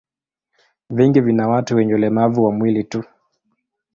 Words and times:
Vingi 0.89 1.19
vina 1.21 1.47
watu 1.47 1.75
wenye 1.75 1.93
ulemavu 1.95 2.43
wa 2.45 2.51
mwili 2.51 2.83
tu. 2.83 3.03